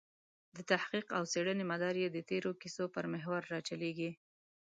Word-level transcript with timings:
د 0.55 0.57
تحقیق 0.71 1.07
او 1.17 1.23
څېړنې 1.31 1.65
مدار 1.71 1.95
یې 2.03 2.09
د 2.11 2.17
تېرو 2.29 2.51
کیسو 2.61 2.83
پر 2.93 3.05
محور 3.13 3.41
راچورلېږي. 3.53 4.11